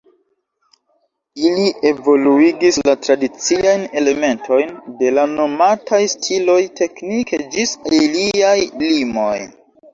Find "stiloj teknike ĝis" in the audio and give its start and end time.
6.17-7.79